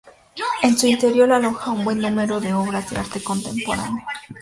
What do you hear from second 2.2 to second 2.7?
de